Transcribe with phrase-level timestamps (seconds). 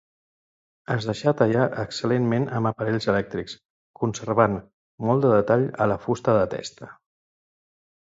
[0.93, 3.55] Es deixar tallar excel·lentment amb aparells elèctrics,
[4.05, 4.55] conservant
[5.09, 6.89] molt de detall a la fusta de testa.